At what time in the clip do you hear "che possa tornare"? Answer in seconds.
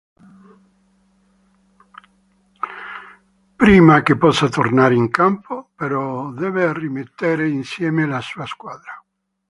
4.01-4.95